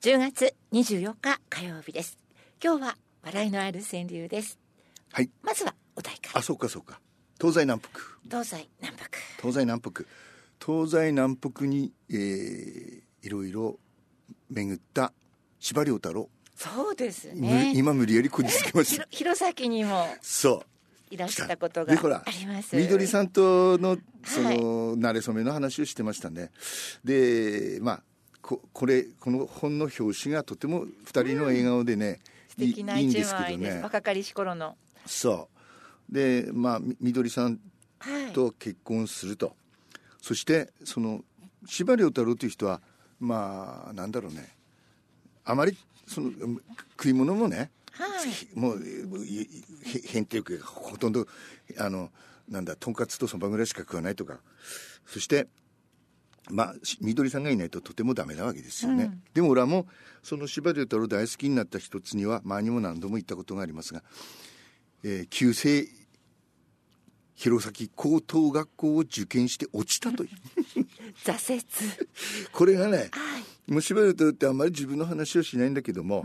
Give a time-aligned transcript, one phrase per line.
[0.00, 2.18] 10月24日火曜日です。
[2.62, 4.56] 今日は笑いのある川柳です。
[5.10, 5.30] はい。
[5.42, 6.38] まずはお題から。
[6.38, 7.00] あそうかそうか。
[7.40, 7.90] 東西南北。
[8.30, 9.08] 東西南北。
[9.38, 10.04] 東西南北。
[10.64, 13.76] 東西南北に、えー、いろいろ
[14.48, 15.12] 巡った
[15.58, 17.72] 司馬遼太郎、そうですむね。
[17.74, 19.04] 今無理やりこじつけました。
[19.10, 20.62] 弘前にもそ
[21.10, 21.14] う。
[21.14, 22.76] いらしたことがあります。
[22.76, 24.58] みどりさんとのその、はい。
[24.58, 26.52] 慣れ初めの話をしてましたね。
[27.02, 28.02] でまあ
[28.48, 33.82] ここれこの本の表紙がとても二人の笑顔でね、素敵ない一いいんですけ枚ですどね。
[33.82, 34.74] 若かりし頃の。
[35.04, 35.50] そ
[36.10, 36.14] う。
[36.14, 37.60] でまあみみどりさん
[37.98, 38.32] はい。
[38.32, 39.54] と結婚すると、
[40.22, 41.20] そしてその
[41.66, 42.80] 司馬遼太郎という人は
[43.20, 44.56] まあなんだろうね。
[45.44, 45.76] あまり
[46.06, 46.62] そのうん
[46.92, 48.58] 食い物もねはい。
[48.58, 48.82] もう
[50.06, 51.26] 変っていうかほとんど
[51.76, 52.10] あの
[52.48, 54.38] なんだとんかつとそばぐらいしか食わないとか。
[55.04, 55.48] そして
[56.50, 59.22] まあしみどりさんがいないととてもダメなわけですよね、うん。
[59.34, 59.86] でも俺はもう
[60.22, 64.02] その司馬遼太郎大好きになった一つには前にも何度も言ったことがありますが、
[65.04, 65.88] えー旧制
[67.34, 70.30] 弘前高等学校を受験して落ちたという。
[71.24, 71.62] 挫折。
[72.50, 73.38] これがねは
[73.68, 73.70] い。
[73.70, 76.24] もう司馬遼太郎ってあんまり自分の話をしないんだけども、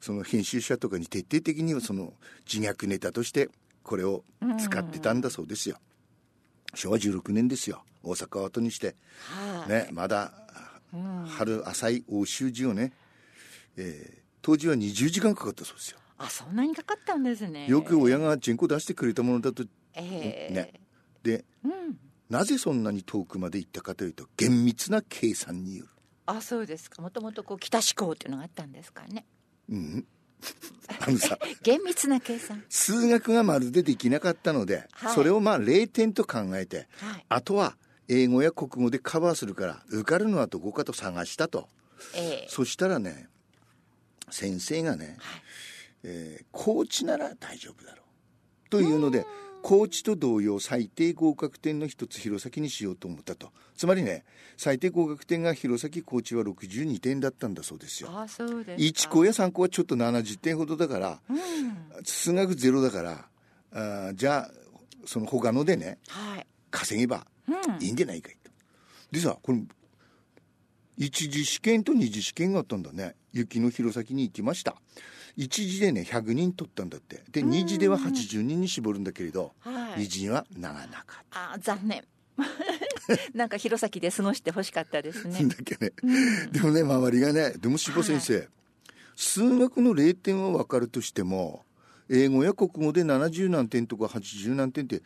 [0.00, 2.12] その編集者とかに徹底的にその
[2.46, 3.50] 自虐ネタとして
[3.82, 4.24] これを
[4.60, 5.78] 使ってたんだそうですよ、
[6.74, 8.96] 昭和16年ですよ大阪を後にして、
[9.30, 9.68] はい。
[9.68, 10.32] ね、まだ
[11.26, 12.92] 春浅い欧州時をね、
[13.76, 15.98] えー当時は20時間かかったそうですよ。
[16.18, 17.66] あそんなにかかったんですね。
[17.66, 20.54] よく親が全個出してくれたものだとええ。
[20.54, 20.72] ね。
[21.22, 21.98] でうん。
[22.28, 25.90] なぜそんなに遠くまで行ったかというと厳密な計算による。
[26.26, 27.00] あそうですか。
[27.00, 29.24] もともとこう北志向っていうのがあったんですかね。
[29.70, 30.06] うん。
[31.00, 32.62] あのさ厳密な計算。
[32.68, 35.14] 数学がまるでできなかったので、はい。
[35.14, 37.24] それをまあ0点と考えてはい。
[37.30, 41.68] あとは英語や国語でカバーするから受かるのはどこかと探したと。
[42.14, 42.46] ええ。
[42.48, 43.28] そしたらね
[44.30, 45.42] 先生がね、はい。
[46.04, 48.02] えー高知なら大丈夫だろ
[48.66, 49.24] うというので
[49.62, 53.50] 高知と同様最低合格点の一つ弘前にしようと思ったと。
[53.76, 54.24] つまりね
[54.56, 58.10] 最低合格点が弘前高知は62点だったんだそうですよ。
[58.12, 62.04] あそうです1校や3校はちょっと70点ほどだからうん。
[62.04, 63.24] 数学ゼロだから
[63.72, 64.50] あーじゃあ
[65.06, 67.82] その他のでねはい稼げばうん。
[67.82, 68.50] いいんじゃないかいと。
[69.12, 69.62] でさこれ
[70.96, 73.14] 一次試験と二次試験があったんだね。
[73.32, 74.76] 雪の弘前に行きました。
[75.36, 77.22] 一次でね100人取ったんだって。
[77.30, 80.00] で二次では80人に絞るんだけれどはい。
[80.00, 82.04] 二次にはならなかっあ残念。
[83.34, 85.92] なんか弘前で過ごしてほしかったですたねんだけね、
[86.50, 88.48] でもね周りがねでも柴先生、
[89.14, 91.64] 数学の0点は分かるとしても
[92.10, 95.02] 英語や国語で70何点とか80何点って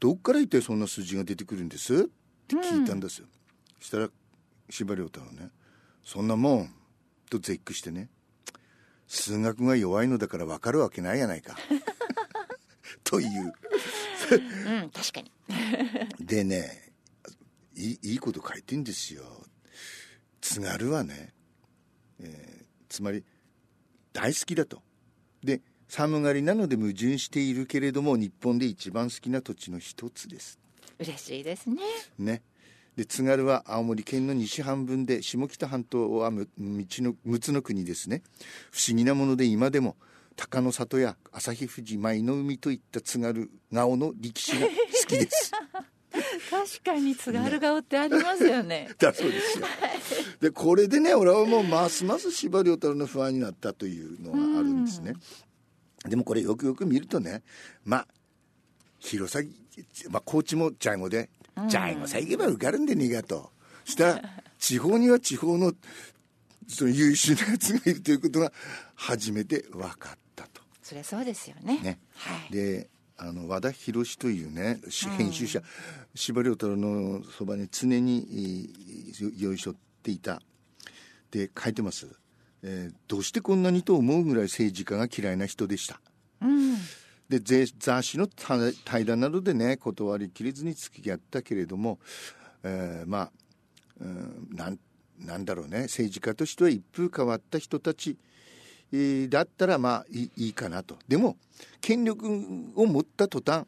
[0.00, 1.94] どっから一体そんな数字が出てくるんです？
[1.94, 2.06] っ
[2.46, 3.26] て聞いたんですよ、
[3.80, 4.10] そしたら
[4.70, 5.50] 司馬遼太郎ね
[6.04, 6.74] 「そんなもん」
[7.30, 8.08] と絶句してね
[9.06, 11.56] 「数学が弱いのだから分かるわけないやないか」
[13.04, 13.52] という。
[14.30, 15.32] うん確かに。
[16.20, 16.92] でね
[17.74, 19.46] いいいいこと書いてんですよ。
[20.40, 21.32] 津軽はね、
[22.20, 22.58] えー
[22.88, 23.22] つまり
[24.14, 24.82] 大好きだと。
[25.42, 30.58] で寒がりなので矛盾しているけれども日本で一番好きな土地の一つです。
[30.98, 31.76] 嬉しいですね。
[32.18, 32.42] ね。
[32.96, 38.22] で津軽は青森県の西半分で下北半島はむ道の陸奥の国ですね。
[38.70, 39.96] 不思議なもので今でも
[40.36, 44.72] 鷹の里や旭富士舞の海といった津軽顔の力士が好
[45.06, 45.52] きです。
[46.50, 48.90] 確かに津軽顔ってありますよね。
[48.98, 49.66] だそうですよ。
[50.40, 55.14] でこれでね俺はもうますます司馬遼太郎の不安になったというのがあるんですね。
[56.06, 57.42] でもこれよくよく見るとね
[57.84, 58.06] まあ
[58.98, 59.44] 弘前、
[60.10, 61.30] まあ、高知もジャイゴで
[61.68, 63.52] 「ジャイゴさえ行けば受かるんでねえが」と。
[63.84, 64.22] したら
[64.58, 65.72] 地方には地方の
[66.68, 68.52] その優秀なやつがいるということが
[68.94, 70.60] 初めて分かったと。
[70.82, 71.80] そりゃそうですよね。
[71.80, 71.98] ね。
[72.14, 72.52] はい。
[72.52, 75.62] であの和田博というねし編集者、
[76.14, 80.42] 司馬遼太郎のそばに常にえーよ寄り添っていた。
[81.30, 82.08] で書いてます、
[82.62, 86.00] えーどうしてこんなにと思うぐらい政治家が嫌いな人でした。
[86.40, 86.76] うん。
[87.28, 91.98] でぜ雑誌の対対談などでね断りきれずに付き合ったけれども、
[92.62, 93.32] えーまあ、
[94.00, 94.78] うん、なん
[95.18, 98.16] なんだろうね政治家としては一風変わった人たち、
[98.92, 100.96] えーだったらまあいいかなと。
[101.06, 101.36] でも
[101.80, 102.26] 権力
[102.74, 103.66] を持った途端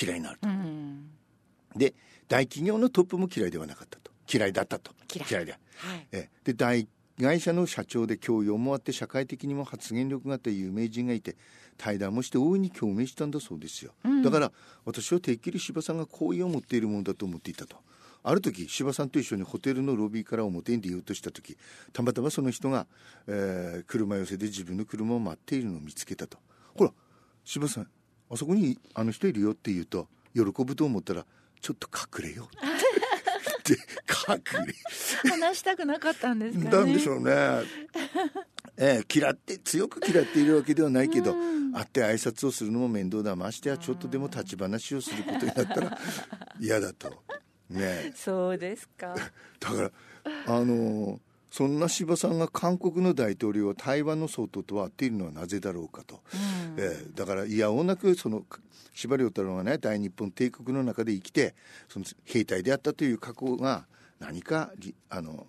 [0.00, 0.48] 嫌いになると。
[0.48, 1.10] うん。
[1.76, 1.94] で
[2.28, 4.10] 大企業のトップも嫌いではなかったと。
[4.32, 4.92] 嫌いだったと。
[5.30, 5.46] 嫌い。
[5.46, 5.58] では
[5.96, 6.06] い。
[6.12, 6.86] えで大
[7.20, 11.36] 会社の社長で教養もあって社会的にも発言力があった有名人がいて
[11.76, 14.22] 対談もして大いに共鳴したんだそうですよ、うん。
[14.22, 14.52] だから
[14.84, 17.76] 私はてっきり柴さんが好意を持っているものだと思っていたと。
[18.22, 21.56] ある時柴さんと一緒にホテルのロビーから表に出ようとした時
[21.94, 22.86] たまたまその人が、
[23.26, 26.36] えー、車寄せで自分の車を待っているのを見つけたと。
[26.74, 26.92] ほら
[27.44, 27.88] 柴さん
[28.30, 31.24] あそこにあの人いるよって言うと喜ぶと思ったら
[31.60, 32.48] ちょっと隠れよ
[33.74, 33.82] って
[34.28, 36.70] 隠れ話したくなかったんですかね。
[36.70, 37.32] なんでしょうね。
[38.76, 41.34] えー、嫌って強く嫌っているわけではないけど、
[41.74, 45.98] 会って挨拶をするのも面倒だましてはちょっとでも立ち話をすることになったら
[46.58, 47.22] 嫌だと。
[47.68, 49.14] ねそうですか。
[49.60, 49.90] だから
[50.46, 58.44] あのそんな柴さんが韓国の大統領は台湾の総統と会っているのはなぜだろうかと、うん、えー、だからいやおなくその
[58.94, 61.54] 司馬太郎がね大日本帝国の中で生きて
[61.88, 63.86] その兵隊であったという過去が
[64.20, 64.70] 何か
[65.08, 65.46] あの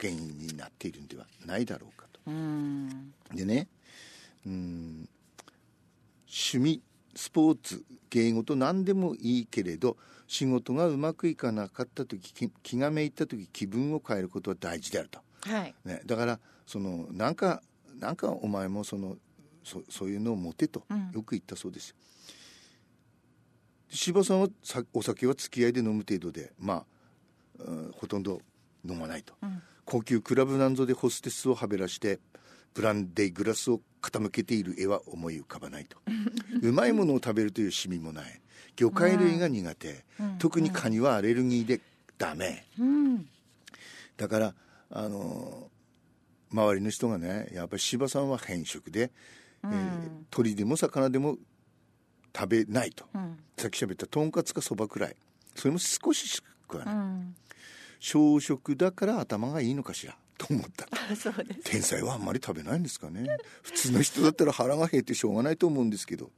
[0.00, 2.20] 原因になっているんではないだろうかと。
[2.26, 3.68] うん、でね
[4.46, 5.08] うん
[6.26, 6.82] 趣味
[7.14, 9.96] スポーツ芸事何でもいいけれど
[10.26, 15.74] 仕事がうまくいかなかった時気がめいった時気分を変えることは大事であると、はい。
[15.84, 17.62] ね、だからそのなんか
[17.98, 19.16] なんかお前もその
[19.62, 21.90] そそういうのを持てとよく言ったそうです。
[21.90, 21.96] よ。
[23.90, 24.48] 柴、うん、さんは
[24.92, 26.84] お酒は付き合いで飲む程度でま
[27.58, 28.40] あ、うん、ほとんど
[28.86, 32.18] 飲まないと、うん、高級クラブなんぞでホステスをはべらして
[32.74, 35.96] ブランデーグラスを傾けている絵は思い浮かばないと。
[36.60, 38.40] うまいものを食べるという趣味もない。
[38.76, 41.80] 魚介類が苦手、うん、特にカニはアレルギーで
[42.18, 43.28] ダメ、うん、
[44.16, 44.54] だから
[44.96, 45.70] あの
[46.52, 49.10] 周りの人がねやっぱり柴さんは偏食で、
[49.64, 51.36] うん、えー、鳥でも魚でも
[52.34, 53.04] 食べないと、
[53.56, 55.16] さっき喋ったとんかつかそばくらい。
[55.54, 56.86] それも少ししかない、
[58.00, 60.16] 小食だから頭がいいのかしら？
[60.36, 60.86] と思った。
[61.64, 63.24] 天才はあんまり食べないんですかね。
[63.62, 66.30] 普通の人だったら腹が減ってしょうがないと思うんですけど。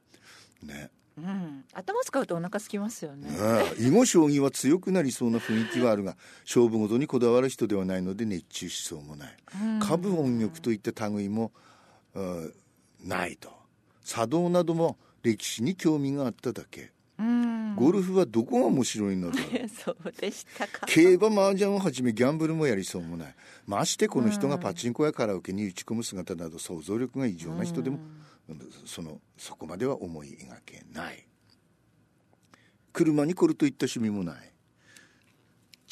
[0.62, 3.28] ねうん、頭使うとお腹空きますよね。
[3.78, 9.36] 囲碁将棋は強くなりそうな雰囲気はあるが 勝負ごとにこだわる人ではないので熱中しそうもない、
[9.80, 11.52] 株音力といった類も、
[12.14, 12.54] うん、
[13.02, 13.50] ないと。
[14.04, 16.92] 茶道なども歴史に興味があっただけ。
[17.76, 19.38] ゴルフはどこが面白いのだ。
[19.68, 20.86] そうでしたか。
[20.86, 23.34] 競馬麻雀をはじめギャンブルもやりそうもない。
[23.66, 27.98] ましてこの人がパチンコやカラオケに打ち込む姿など想像力が異常な人でも
[28.84, 31.26] そのそこまでは思い描けない。
[32.92, 34.52] 車に来るといった趣味もない。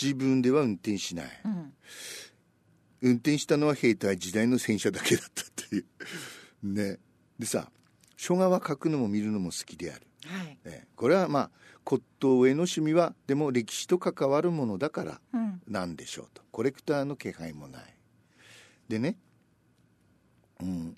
[0.01, 1.73] 自分では運転しない、うん、
[3.03, 5.85] 運転したのは兵隊時代の戦車だけだったっていう。
[6.63, 6.99] ね。
[7.39, 7.71] でさ
[8.17, 10.07] 書画は書くのも見るのも好きである。
[10.25, 10.59] はい。
[10.65, 11.51] えこれはまあ
[11.85, 15.21] 骨董への趣味はでも歴史と関わるものだから
[15.67, 17.95] なんでしょうと、うん、コレクターの気配もない。
[18.89, 19.19] でね、
[20.61, 20.97] うん、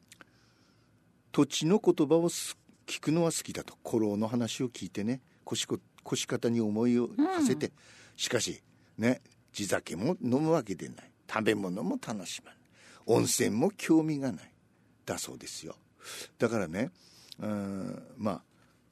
[1.37, 2.55] 土地の言葉を聞
[2.99, 5.67] くのは好きだと古老の話を聞いてね腰
[6.03, 7.73] 腰方に思いを馳せて、うん、
[8.17, 8.63] しかし
[8.97, 9.21] ね
[9.53, 11.11] 地酒も飲むわけでない。
[11.31, 12.59] 食べ物も楽しまない。
[13.05, 14.51] 温泉も興味がない。
[15.05, 15.77] だそうですよ。
[16.39, 16.91] だからね
[17.39, 18.43] うんまあ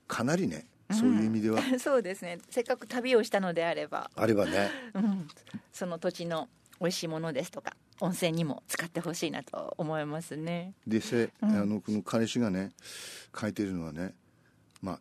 [0.07, 2.41] かなりねそういう意味では、うん、そうですね。
[2.51, 4.11] せっかく旅をしたのであれば。
[4.15, 5.29] あればね、 うん、
[5.73, 10.75] その土地の美味しいものですとか温泉にも使ってほしいなと思いますね。
[10.87, 12.73] でせ、うん、あのこの彼氏がね
[13.39, 14.15] 書いてるのはね
[14.83, 15.01] まあ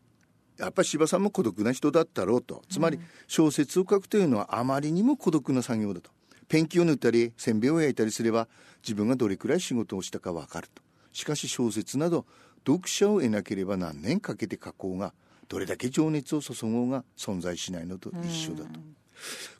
[0.60, 2.62] やっぱり司馬さんも孤独な人だったろうと。
[2.70, 6.12] つまり小説を書くというのはあまりにも孤独な作業だと。
[6.48, 8.48] ペンキを塗ったりせんべいを焼いたりすれば
[8.84, 10.84] 自分がどれくらい仕事をしたか分かると。
[11.12, 12.26] しかし小説など
[12.66, 15.14] 読者を得なければ何年かけて書こうが
[15.48, 18.80] どれだけ情熱を注ごうが存在しないのと一緒だと。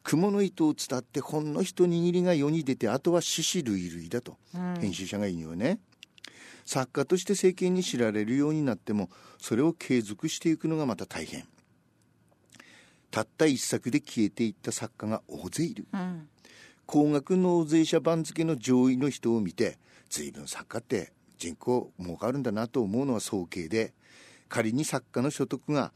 [0.04, 4.38] 雲の糸を伝ってほんの一握りが世に出てあとは獅子類類だと、
[4.80, 5.80] 編集者が言うよね。
[6.66, 11.46] 作家として世間に知られるようになってもそれを継続していくのがまた大変。
[13.12, 16.28] たった一作で消えていった作家が大勢いる、うん、
[16.88, 19.78] 高額納税者番付の上位の人を見て
[20.10, 23.94] 随分作家って人口儲かるんだなと思うのは早計で
[24.50, 25.92] 仮に作家の所得が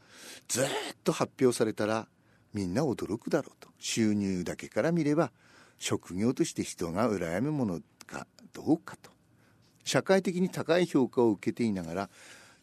[0.46, 0.66] ずっ
[1.02, 2.06] と発表されたら
[2.54, 3.68] みんな驚くだろうと。
[3.78, 5.30] 収入だけから見れば
[5.78, 9.10] 職業として人が羨むものかどうかと。
[9.84, 12.10] 社会的に高い評価を受けていながら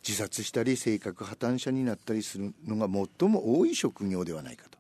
[0.07, 2.87] 自殺したり性格破綻者になったりするのが
[3.19, 4.77] 最も多い職業ではないかと。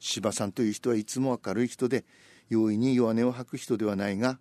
[0.00, 2.04] 柴さんという人はいつも明るい人で
[2.48, 4.38] 容易に弱音を吐く人ではないが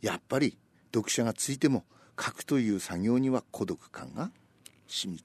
[0.00, 0.56] やっぱり
[0.94, 1.84] 読者がついても
[2.18, 4.30] 書くという作業には孤独感が
[4.86, 5.22] しみ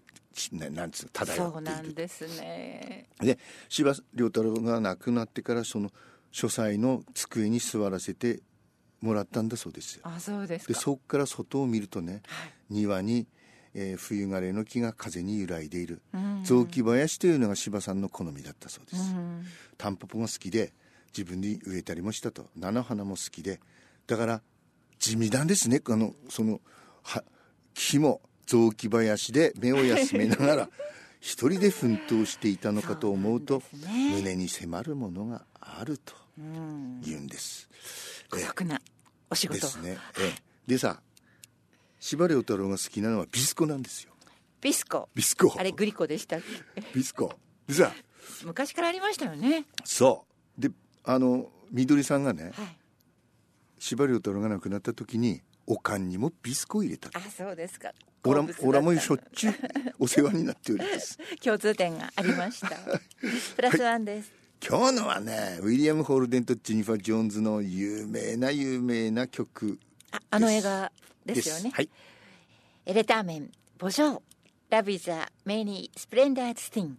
[0.52, 3.08] なんつう漂っているそうなんですね。
[3.20, 3.38] で
[3.70, 5.92] 司馬遼太郎が亡くなってからその
[6.32, 8.42] 書斎の机に座らせて
[9.02, 10.02] もらったんだそうですよ。
[10.06, 13.28] あそうですでそこから外を見るとね、はい、庭に、
[13.74, 19.46] えー、冬枯れの木が風に揺らいでいる、うん、雑木林というのが司馬さんの好みだったそうです、うん、
[19.78, 20.74] タンポポが好きで
[21.16, 22.48] 自分で植えたりもしたと。
[22.56, 23.60] 菜の花も好きで。
[24.08, 24.42] だから
[25.00, 25.82] 地味なんですね。
[25.90, 26.62] あのその
[27.04, 27.24] は
[27.74, 30.70] 木も雑木林で目を休めながら
[31.20, 34.16] 一人で奮闘していたのかと思うとね。
[34.16, 37.02] 胸に迫るものがあるとうん。
[37.02, 37.70] 言うんです。
[38.30, 38.82] 孤独な
[39.30, 39.60] お仕事。
[39.60, 39.98] ですね。
[40.20, 40.42] ええ。
[40.68, 41.02] でさ
[42.00, 44.12] 司馬遼太郎が好きなのはビスコなんですよ。
[44.62, 45.10] ビスコ。
[45.14, 45.54] ビスコ。
[45.58, 46.42] あれグリコでしたっ
[46.76, 46.82] け？
[46.96, 47.34] ビスコ。
[47.68, 47.94] でさ
[48.44, 49.66] 昔からありましたよね。
[49.84, 50.26] そ
[50.58, 50.62] う。
[50.62, 50.72] で
[51.04, 52.78] あのみどりさんがねはい。
[53.80, 57.92] 司馬遼太郎が亡くなった時におかんにもビスコを入れたあそうですか。
[58.24, 59.54] オラオラもしょっちゅう
[60.00, 61.18] お世話になっております。
[61.42, 62.70] 共通点がありました。
[63.56, 64.32] プラスワンです、
[64.68, 69.80] 今日のはねウィリアム・ホールデンとジェニファー・ジョーンズの有名な有名な曲
[70.12, 70.92] ああの映画
[71.26, 71.50] です。
[71.50, 71.72] よね。
[71.74, 71.90] はい。
[72.86, 74.22] エレターメンボジョー
[74.70, 76.98] ラブイザーメニースプレンダーズスティン